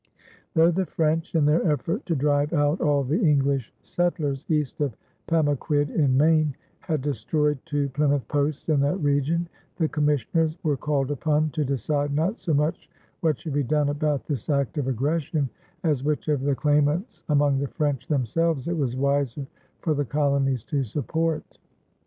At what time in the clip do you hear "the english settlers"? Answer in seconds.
3.03-4.43